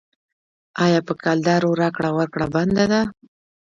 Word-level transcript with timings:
آیا 0.83 0.99
په 1.07 1.13
کلدارو 1.23 1.69
راکړه 1.81 2.09
ورکړه 2.17 2.47
بنده 2.55 2.85
ده؟ 2.91 3.01